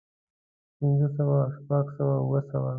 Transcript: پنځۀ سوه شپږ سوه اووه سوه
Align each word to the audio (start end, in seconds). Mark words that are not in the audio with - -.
پنځۀ 0.77 1.07
سوه 1.15 1.39
شپږ 1.55 1.85
سوه 1.97 2.15
اووه 2.21 2.41
سوه 2.49 2.69